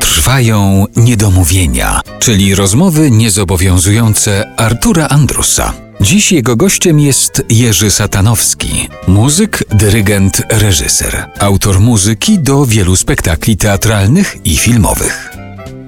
Trwają 0.00 0.86
niedomówienia, 0.96 2.00
czyli 2.18 2.54
rozmowy 2.54 3.10
niezobowiązujące 3.10 4.56
Artura 4.56 5.08
Andrusa. 5.08 5.72
Dziś 6.00 6.32
jego 6.32 6.56
gościem 6.56 7.00
jest 7.00 7.42
Jerzy 7.48 7.90
Satanowski, 7.90 8.88
muzyk, 9.08 9.64
dyrygent, 9.70 10.42
reżyser, 10.48 11.26
autor 11.38 11.80
muzyki 11.80 12.38
do 12.38 12.66
wielu 12.66 12.96
spektakli 12.96 13.56
teatralnych 13.56 14.36
i 14.44 14.56
filmowych. 14.56 15.31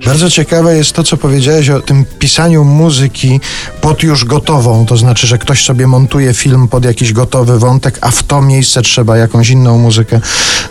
Bardzo 0.05 0.31
ciekawe 0.31 0.77
jest 0.77 0.93
to, 0.93 1.05
co 1.05 1.17
powiedziałeś 1.17 1.71
o 1.71 1.81
tym 1.81 2.05
pisaniu 2.19 2.65
muzyki 2.65 3.41
pod 3.81 4.03
już 4.03 4.25
gotową, 4.25 4.87
to 4.87 4.97
znaczy, 4.97 5.27
że 5.27 5.39
ktoś 5.39 5.65
sobie 5.65 5.87
montuje 5.87 6.35
film 6.35 6.69
pod 6.69 6.85
jakiś 6.85 7.13
gotowy 7.13 7.59
wątek, 7.59 7.99
a 8.01 8.11
w 8.11 8.23
to 8.23 8.43
miejsce 8.43 8.83
trzeba 8.83 9.17
jakąś 9.17 9.51
inną 9.51 9.79
muzykę 9.79 10.21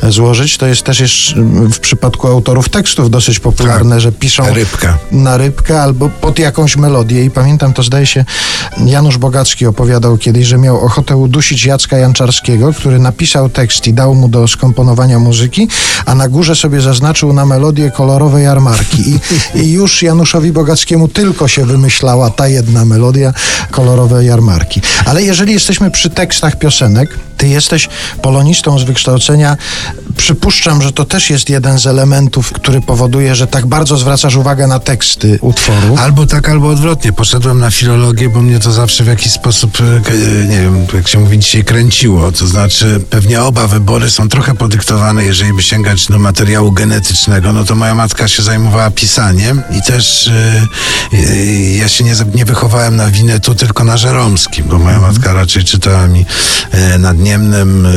złożyć. 0.09 0.57
To 0.57 0.65
jest 0.68 0.83
też 0.83 1.00
jeszcze 1.00 1.36
w 1.71 1.79
przypadku 1.79 2.27
autorów 2.27 2.69
tekstów 2.69 3.09
dosyć 3.09 3.39
popularne, 3.39 3.96
Tak. 3.96 4.01
że 4.01 4.11
piszą 4.11 4.54
Rybka. 4.54 4.97
na 5.11 5.38
rybkę 5.38 5.82
albo 5.82 6.10
pod 6.10 6.39
jakąś 6.39 6.77
melodię. 6.77 7.25
I 7.25 7.29
pamiętam, 7.32 7.74
to 7.74 7.83
zdaje 7.83 8.05
się, 8.05 8.25
Janusz 8.86 9.18
Bogacki 9.18 9.65
opowiadał 9.65 10.18
kiedyś, 10.18 10.47
że 10.47 10.57
miał 10.57 10.86
ochotę 10.86 11.15
udusić 11.18 11.65
Jacka 11.65 11.97
Janczarskiego, 11.97 12.74
który 12.74 13.00
napisał 13.00 13.50
tekst 13.50 13.88
i 13.88 13.93
dał 13.93 14.15
mu 14.15 14.27
do 14.29 14.47
skomponowania 14.47 15.19
muzyki, 15.19 15.68
a 16.05 16.15
na 16.15 16.27
górze 16.29 16.55
sobie 16.55 16.82
zaznaczył 16.82 17.33
na 17.33 17.46
melodię 17.46 17.91
kolorowe 17.91 18.41
jarmarki. 18.41 19.10
I, 19.10 19.19
i 19.55 19.71
już 19.71 20.01
Januszowi 20.01 20.51
Bogackiemu 20.51 21.07
tylko 21.07 21.47
się 21.47 21.65
wymyślała 21.65 22.29
ta 22.29 22.47
jedna 22.47 22.86
melodia, 22.86 23.33
kolorowe 23.71 24.25
jarmarki. 24.25 24.82
Ale 25.05 25.23
jeżeli 25.23 25.54
jesteśmy 25.54 25.91
przy 25.91 26.09
tekstach 26.09 26.59
piosenek, 26.59 27.18
ty 27.37 27.47
jesteś 27.47 27.89
polonistą 28.21 28.79
z 28.79 28.83
wykształcenia. 28.83 29.57
Przypuszczam, 30.18 30.82
że 30.82 30.92
to 30.92 31.06
też 31.06 31.30
jest 31.30 31.50
jeden 31.50 31.80
z 31.80 31.88
elementów, 31.88 32.52
który 32.52 32.81
powoduje, 32.81 33.36
że 33.36 33.48
tak 33.48 33.66
bardzo 33.66 33.98
zwracasz 33.98 34.36
uwagę 34.36 34.67
na 34.67 34.80
teksty 34.80 35.39
utworu. 35.42 35.97
Albo 35.97 36.25
tak, 36.25 36.50
albo 36.50 36.70
odwrotnie. 36.70 37.14
Poszedłem 37.14 37.59
na 37.59 37.72
filologię, 37.72 38.30
bo 38.30 38.42
mnie 38.42 38.59
to 38.59 38.72
zawsze 38.72 39.03
w 39.03 39.08
jakiś 39.08 39.31
sposób, 39.31 39.78
e, 39.81 40.11
e, 40.11 40.47
nie 40.47 40.61
wiem, 40.61 40.88
jak 40.94 41.08
się 41.08 41.20
mówi 41.20 41.39
dzisiaj, 41.39 41.64
kręciło. 41.64 42.31
To 42.31 42.47
znaczy, 42.47 43.00
pewnie 43.09 43.42
oba 43.42 43.67
wybory 43.67 44.09
są 44.09 44.30
trochę 44.30 44.55
podyktowane, 44.55 45.25
jeżeli 45.25 45.53
by 45.53 45.64
sięgać 45.64 46.08
do 46.08 46.20
materiału 46.20 46.72
genetycznego. 46.72 47.53
No 47.53 47.64
to 47.64 47.75
moja 47.75 47.95
matka 47.95 48.27
się 48.27 48.44
zajmowała 48.44 48.92
pisaniem 48.92 49.61
i 49.72 49.81
też 49.81 50.27
e, 50.27 50.67
e, 51.14 51.36
ja 51.84 51.89
się 51.89 52.03
nie, 52.03 52.14
nie 52.36 52.45
wychowałem 52.45 52.95
na 52.95 53.12
Winetu, 53.12 53.56
tylko 53.56 53.84
na 53.84 53.98
Żeromskim, 53.98 54.66
bo 54.67 54.80
moja 54.80 55.00
matka 55.00 55.34
raczej 55.34 55.64
czytała 55.64 56.08
mi 56.08 56.26
e, 56.72 56.98
nad 56.98 57.20
Niemnem 57.20 57.86
e, 57.86 57.92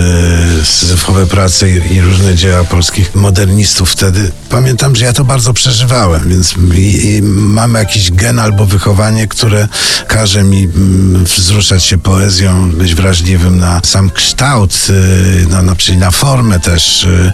syzyfowe 0.64 1.26
prace 1.26 1.70
i, 1.70 1.94
i 1.94 2.00
różne 2.00 2.34
dzieła 2.34 2.64
polskich 2.64 3.14
modernistów 3.14 3.90
wtedy. 3.90 4.30
Pamiętam, 4.48 4.96
że 4.96 5.04
ja 5.04 5.12
to 5.12 5.24
bardzo 5.24 5.52
przeżywałem, 5.52 6.28
więc 6.28 6.54
i, 6.74 7.06
i 7.06 7.22
mam 7.22 7.74
jakiś 7.74 8.12
gen 8.12 8.38
albo 8.38 8.66
wychowanie, 8.66 9.28
które 9.28 9.68
każe 10.06 10.44
mi 10.44 10.64
mm, 10.64 11.24
wzruszać 11.24 11.84
się 11.84 11.98
poezją, 11.98 12.70
być 12.70 12.94
wrażliwym 12.94 13.58
na 13.58 13.80
sam 13.84 14.10
kształt, 14.10 14.86
y, 14.90 15.46
na, 15.48 15.62
na, 15.62 15.76
czyli 15.76 15.98
na 15.98 16.10
formę 16.10 16.60
też 16.60 17.04
y, 17.04 17.32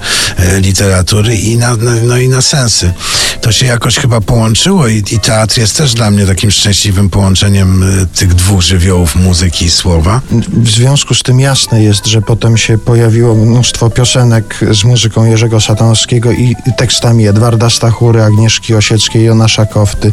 y, 0.57 0.61
literatury 0.61 1.37
i 1.37 1.57
na, 1.57 1.77
na, 1.77 1.93
no 2.03 2.17
i 2.17 2.29
na 2.29 2.43
sensy. 2.43 2.93
To 3.41 3.53
się 3.53 3.67
jakoś 3.67 3.97
chyba 3.97 4.21
połączyło 4.21 4.89
i, 4.89 5.03
i 5.11 5.21
teatr 5.21 5.59
jest 5.59 5.77
też 5.77 5.95
dla 5.95 6.11
mnie 6.11 6.27
takim 6.43 6.51
szczęśliwym 6.51 7.11
połączeniem 7.11 7.83
y, 7.83 8.07
tych 8.07 8.35
dwóch 8.35 8.63
żywiołów 8.63 9.17
muzyki 9.17 9.65
i 9.65 9.71
słowa. 9.71 10.21
W 10.49 10.71
związku 10.71 11.15
z 11.15 11.23
tym 11.23 11.41
jasne 11.41 11.83
jest, 11.83 12.07
że 12.07 12.23
potem 12.23 12.57
się 12.57 12.79
pojawiło 12.79 13.35
mnóstwo 13.35 13.91
piosenek 13.91 14.61
z 14.71 14.85
muzyką 14.85 15.25
Jerzego 15.25 15.61
Satanowskiego 15.61 16.33
i 16.33 16.57
tekstami 16.79 17.27
Edwarda 17.27 17.71
Stachury, 17.71 18.23
Agnieszki 18.23 18.75
Osieckiej, 18.75 19.25
Jonasza 19.25 19.67
Kofty, 19.67 20.13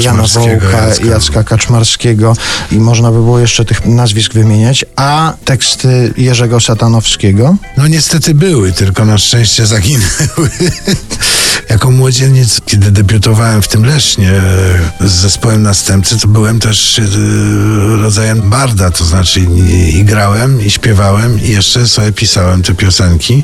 Jana 0.00 0.22
Wołka, 0.22 0.86
Jacka. 0.88 1.06
Jacka 1.06 1.44
Kaczmarskiego 1.44 2.36
i 2.72 2.76
można 2.76 3.10
by 3.10 3.16
było 3.16 3.38
jeszcze 3.38 3.64
tych 3.64 3.86
nazwisk 3.86 4.32
wymieniać, 4.32 4.84
a 4.96 5.32
teksty 5.44 6.14
Jerzego 6.16 6.60
Satanowskiego 6.60 7.56
No 7.76 7.88
niestety 7.88 8.34
były, 8.34 8.72
tylko 8.72 9.04
na 9.04 9.18
szczęście 9.18 9.66
zaginęły. 9.66 10.50
Jako 11.68 11.90
młodzieniec, 11.90 12.60
kiedy 12.66 12.90
debiutowałem 12.90 13.62
w 13.62 13.68
tym 13.68 13.84
Lesznie 13.84 14.30
e, 14.30 15.08
z 15.08 15.12
zespołem 15.12 15.62
Następcy, 15.62 16.18
to 16.18 16.28
byłem 16.28 16.60
też 16.60 16.98
e, 16.98 17.02
rodzajem 18.02 18.50
barda, 18.50 18.90
to 18.90 19.04
znaczy 19.04 19.40
i, 19.92 20.04
grałem, 20.04 20.66
i 20.66 20.70
śpiewałem, 20.70 21.42
i 21.42 21.48
jeszcze 21.48 21.88
sobie 21.88 22.12
pisałem 22.12 22.62
te 22.62 22.74
piosenki. 22.74 23.42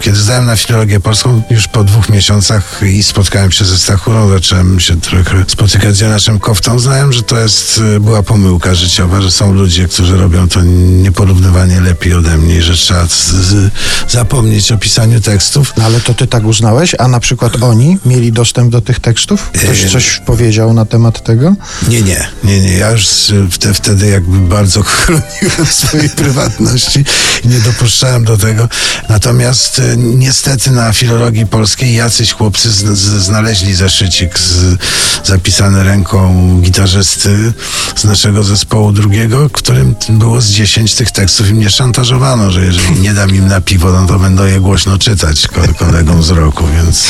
Kiedy 0.00 0.16
zdałem 0.16 0.46
na 0.46 0.56
filologię 0.56 1.00
polską, 1.00 1.42
już 1.50 1.68
po 1.68 1.84
dwóch 1.84 2.08
miesiącach 2.08 2.80
i 2.82 3.02
spotkałem 3.02 3.52
się 3.52 3.64
ze 3.64 3.78
Stachurą, 3.78 4.28
zacząłem 4.28 4.80
się 4.80 5.00
trochę 5.00 5.44
spotykać 5.48 5.96
z 5.96 6.00
Janaszem 6.00 6.38
Koftą, 6.38 6.78
znałem, 6.78 7.12
że 7.12 7.22
to 7.22 7.38
jest, 7.38 7.80
e, 7.96 8.00
była 8.00 8.22
pomyłka 8.22 8.74
życiowa, 8.74 9.20
że 9.20 9.30
są 9.30 9.52
ludzie, 9.52 9.88
którzy 9.88 10.16
robią 10.16 10.48
to 10.48 10.62
nieporównywanie 10.62 11.80
lepiej 11.80 12.14
ode 12.14 12.38
mnie 12.38 12.60
że 12.62 12.74
trzeba 12.74 13.06
z, 13.06 13.28
z, 13.28 13.70
zapomnieć 14.08 14.72
o 14.72 14.78
pisaniu 14.78 15.20
tekstów. 15.20 15.72
No 15.76 15.84
ale 15.84 16.00
to 16.00 16.14
ty 16.14 16.26
tak 16.26 16.44
uznałeś, 16.44 16.94
a 16.98 17.08
na 17.08 17.20
przykład 17.20 17.56
oni 17.60 17.98
mieli 18.06 18.32
dostęp 18.32 18.72
do 18.72 18.80
tych 18.80 19.00
tekstów? 19.00 19.50
Ktoś 19.50 19.82
Yy. 19.82 19.90
coś 19.90 20.20
powiedział 20.26 20.74
na 20.74 20.84
temat 20.84 21.24
tego? 21.24 21.54
Nie, 21.88 22.02
nie, 22.02 22.28
nie, 22.44 22.60
nie. 22.60 22.76
Ja 22.76 22.90
już 22.90 23.06
wte, 23.50 23.74
wtedy 23.74 24.08
jakby 24.08 24.38
bardzo 24.38 24.82
chroniłem 24.92 25.66
swojej 25.70 26.10
prywatności 26.10 27.04
i 27.44 27.48
nie 27.48 27.58
dopuszczałem 27.58 28.24
do 28.24 28.36
tego. 28.38 28.68
Natomiast 29.08 29.78
e, 29.78 29.96
niestety 29.96 30.70
na 30.70 30.92
filologii 30.92 31.46
polskiej 31.46 31.94
jacyś 31.94 32.32
chłopcy 32.32 32.70
z, 32.70 32.76
z, 32.98 33.22
znaleźli 33.24 33.74
zeszycik 33.74 34.38
z, 34.38 34.78
zapisany 35.24 35.84
ręką 35.84 36.60
gitarzysty 36.60 37.52
z 38.00 38.04
naszego 38.04 38.42
zespołu 38.42 38.92
drugiego, 38.92 39.50
którym 39.50 39.94
było 40.08 40.40
z 40.40 40.48
10 40.48 40.94
tych 40.94 41.10
tekstów 41.10 41.48
i 41.48 41.54
mnie 41.54 41.70
szantażowano, 41.70 42.50
że 42.50 42.64
jeżeli 42.64 43.00
nie 43.00 43.14
dam 43.14 43.30
im 43.34 43.48
na 43.48 43.60
piwo, 43.60 43.92
no 43.92 44.06
to 44.06 44.18
będą 44.18 44.44
je 44.46 44.60
głośno 44.60 44.98
czytać 44.98 45.48
ko- 45.48 45.74
kolegom 45.78 46.22
z 46.22 46.30
roku, 46.30 46.64
więc... 46.76 47.04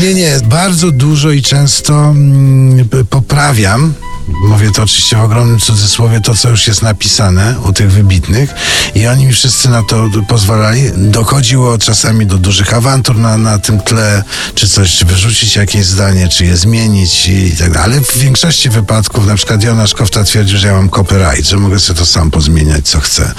Nie, 0.00 0.14
nie, 0.14 0.40
bardzo 0.44 0.90
dużo 0.90 1.30
i 1.30 1.42
często 1.42 1.94
mm, 1.94 2.88
poprawiam. 3.10 3.94
Mówię 4.40 4.70
to 4.70 4.82
oczywiście 4.82 5.16
w 5.16 5.20
ogromnym 5.20 5.60
cudzysłowie, 5.60 6.20
to 6.20 6.34
co 6.34 6.50
już 6.50 6.66
jest 6.66 6.82
napisane 6.82 7.54
u 7.64 7.72
tych 7.72 7.92
wybitnych 7.92 8.50
i 8.94 9.06
oni 9.06 9.26
mi 9.26 9.32
wszyscy 9.32 9.68
na 9.68 9.82
to 9.82 10.08
pozwalali. 10.28 10.82
Dochodziło 10.96 11.78
czasami 11.78 12.26
do 12.26 12.38
dużych 12.38 12.74
awantur 12.74 13.16
na, 13.16 13.38
na 13.38 13.58
tym 13.58 13.80
tle, 13.80 14.22
czy 14.54 14.68
coś, 14.68 14.96
czy 14.96 15.04
wyrzucić 15.04 15.56
jakieś 15.56 15.86
zdanie, 15.86 16.28
czy 16.28 16.44
je 16.44 16.56
zmienić 16.56 17.28
i 17.28 17.56
tak 17.56 17.72
dalej. 17.72 17.92
Ale 17.92 18.00
w 18.00 18.16
większości 18.18 18.68
wypadków, 18.70 19.26
na 19.26 19.34
przykład 19.34 19.62
Jonasz 19.62 19.94
Kofta 19.94 20.24
twierdził, 20.24 20.58
że 20.58 20.66
ja 20.66 20.74
mam 20.74 20.90
copyright, 20.90 21.46
że 21.48 21.56
mogę 21.56 21.80
sobie 21.80 21.98
to 21.98 22.06
sam 22.06 22.30
pozmieniać, 22.30 22.88
co 22.88 23.00
chcę. 23.00 23.32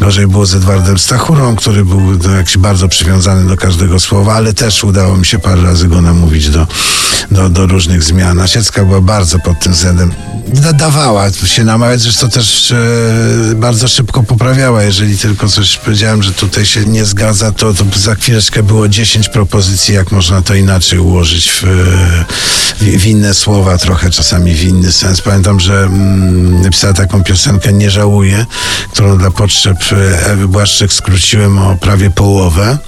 Gorzej 0.00 0.26
było 0.26 0.46
z 0.46 0.54
Edwardem 0.54 0.98
Stachurą, 0.98 1.56
który 1.56 1.84
był 1.84 2.00
no, 2.00 2.30
jakiś 2.30 2.58
bardzo 2.58 2.88
przywiązany 2.88 3.48
do 3.48 3.56
każdego 3.56 4.00
słowa, 4.00 4.34
ale 4.34 4.52
też 4.52 4.84
udało 4.84 5.16
mi 5.16 5.26
się 5.26 5.38
parę 5.38 5.62
razy 5.62 5.88
go 5.88 6.02
namówić 6.02 6.50
do, 6.50 6.66
do, 7.30 7.48
do 7.48 7.66
różnych 7.66 8.02
zmian. 8.02 8.40
Asiecka 8.40 8.84
była 8.84 9.00
bardzo 9.00 9.38
pod 9.38 9.60
tym 9.60 9.72
względem. 9.72 10.31
Da- 10.54 10.72
Dawała 10.72 11.30
się 11.44 11.64
namawiać, 11.64 12.00
zresztą 12.00 12.30
też 12.30 12.72
e, 12.72 13.54
bardzo 13.54 13.88
szybko 13.88 14.22
poprawiała. 14.22 14.82
Jeżeli 14.82 15.18
tylko 15.18 15.48
coś 15.48 15.76
powiedziałem, 15.78 16.22
że 16.22 16.32
tutaj 16.32 16.66
się 16.66 16.84
nie 16.84 17.04
zgadza, 17.04 17.52
to, 17.52 17.74
to 17.74 17.84
za 17.96 18.14
chwileczkę 18.14 18.62
było 18.62 18.88
10 18.88 19.28
propozycji, 19.28 19.94
jak 19.94 20.12
można 20.12 20.42
to 20.42 20.54
inaczej 20.54 20.98
ułożyć 20.98 21.50
w, 21.50 21.62
w, 22.80 22.84
w 23.00 23.06
inne 23.06 23.34
słowa, 23.34 23.78
trochę 23.78 24.10
czasami 24.10 24.54
w 24.54 24.62
inny 24.64 24.92
sens. 24.92 25.20
Pamiętam, 25.20 25.60
że 25.60 25.82
mm, 25.82 26.62
napisała 26.62 26.92
taką 26.92 27.24
piosenkę 27.24 27.72
Nie 27.72 27.90
żałuję, 27.90 28.46
którą 28.92 29.18
dla 29.18 29.30
potrzeb 29.30 29.76
e, 29.92 30.26
Ewy 30.26 30.48
Błaszczyk 30.48 30.92
skróciłem 30.92 31.58
o 31.58 31.76
prawie 31.76 32.10
połowę. 32.10 32.78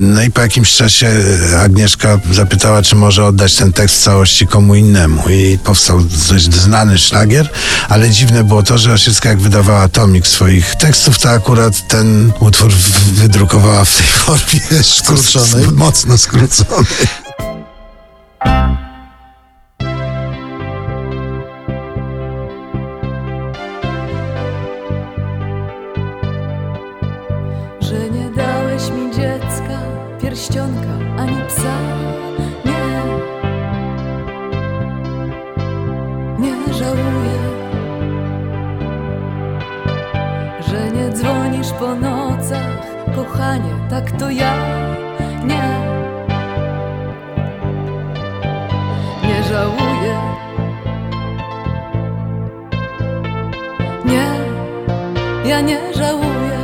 No 0.00 0.22
i 0.22 0.30
po 0.30 0.40
jakimś 0.40 0.76
czasie 0.76 1.10
Agnieszka 1.58 2.18
zapytała, 2.32 2.82
czy 2.82 2.96
może 2.96 3.24
oddać 3.24 3.54
ten 3.54 3.72
tekst 3.72 3.96
w 3.96 4.02
całości 4.02 4.46
komu 4.46 4.74
innemu. 4.74 5.28
I 5.28 5.58
powstał 5.64 6.00
dość 6.30 6.54
znany 6.54 6.93
szlagier, 6.98 7.50
ale 7.88 8.10
dziwne 8.10 8.44
było 8.44 8.62
to, 8.62 8.78
że 8.78 8.92
Osiecka 8.92 9.28
jak 9.28 9.38
wydawała 9.38 9.88
tomik 9.88 10.26
swoich 10.26 10.74
tekstów, 10.74 11.18
to 11.18 11.30
akurat 11.30 11.88
ten 11.88 12.32
utwór 12.40 12.72
wydrukowała 13.12 13.84
w 13.84 13.96
tej 13.96 14.06
formie 14.06 14.82
Skróconej. 14.82 15.66
mocno 15.84 16.18
skróconej. 16.18 16.84
śnisz 41.64 41.72
po 41.78 41.94
nocach, 41.94 42.86
kochanie, 43.16 43.74
tak 43.90 44.10
to 44.10 44.30
ja 44.30 44.54
nie. 45.44 45.94
Nie 49.28 49.42
żałuję. 49.42 50.16
Nie, 54.04 54.26
ja 55.50 55.60
nie 55.60 55.94
żałuję. 55.94 56.58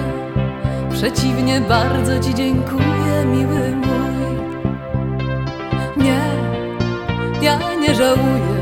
Przeciwnie, 0.92 1.60
bardzo 1.60 2.20
Ci 2.20 2.34
dziękuję, 2.34 3.24
miły 3.26 3.76
mój. 3.76 4.36
Nie, 5.96 6.20
ja 7.42 7.58
nie 7.80 7.94
żałuję. 7.94 8.60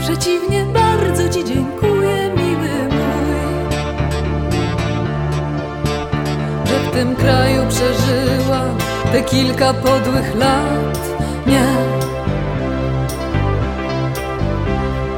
Przeciwnie, 0.00 0.64
bardzo 0.74 1.28
Ci 1.28 1.44
dziękuję. 1.44 2.27
Tym 6.98 7.16
kraju 7.16 7.62
przeżyłam 7.68 8.78
te 9.12 9.22
kilka 9.22 9.74
podłych 9.74 10.34
lat. 10.34 10.98
Nie, 11.46 11.66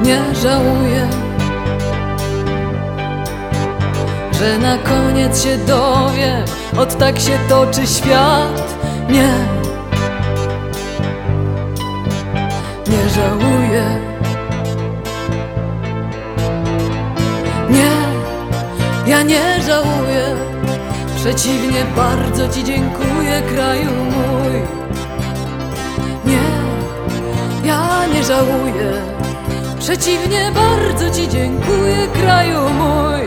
nie 0.03 0.35
żałuję. 0.35 1.07
Że 4.39 4.57
na 4.57 4.77
koniec 4.77 5.43
się 5.43 5.57
dowiem, 5.57 6.45
od 6.77 6.97
tak 6.97 7.19
się 7.19 7.39
toczy 7.49 7.87
świat. 7.87 8.75
Nie, 9.09 9.33
Przeciwnie, 21.35 21.85
bardzo 21.95 22.49
Ci 22.49 22.63
dziękuję, 22.63 23.41
kraju 23.53 23.91
mój. 23.91 24.53
Nie, 26.25 26.41
ja 27.67 28.07
nie 28.13 28.23
żałuję. 28.23 28.91
Przeciwnie, 29.79 30.51
bardzo 30.55 31.09
Ci 31.09 31.29
dziękuję, 31.29 32.07
kraju 32.13 32.59
mój. 32.59 33.21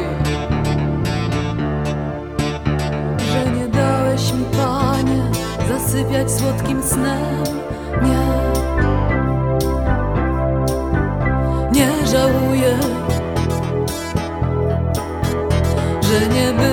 Że 3.18 3.50
nie 3.50 3.68
dałeś 3.68 4.32
mi, 4.32 4.44
panie, 4.44 5.22
zasypiać 5.68 6.32
słodkim 6.32 6.82
snem. 6.82 7.44
Nie, 8.02 8.44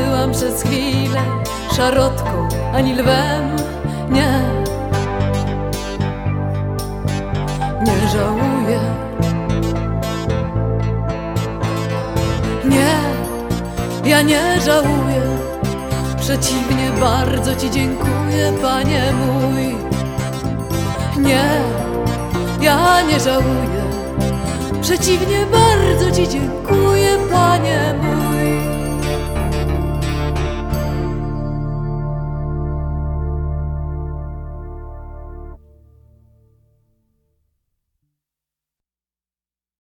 byłam 0.05 0.31
przez 0.31 0.63
chwilę 0.63 1.21
szarotką 1.75 2.47
ani 2.73 2.93
lwem. 2.93 3.55
Nie, 4.09 4.41
nie 7.85 8.09
żałuję. 8.09 8.79
Nie, 12.65 12.95
ja 14.09 14.21
nie 14.21 14.61
żałuję. 14.61 15.21
Przeciwnie, 16.19 16.91
bardzo 16.99 17.55
Ci 17.55 17.71
dziękuję, 17.71 18.53
Panie 18.61 19.03
mój. 19.13 19.75
Nie, 21.23 21.43
ja 22.61 23.01
nie 23.01 23.19
żałuję. 23.19 23.81
Przeciwnie, 24.81 25.45
bardzo 25.51 26.11
Ci 26.15 26.29
dziękuję. 26.29 26.60